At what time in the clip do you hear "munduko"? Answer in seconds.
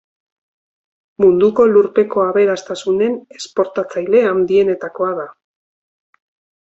1.23-1.65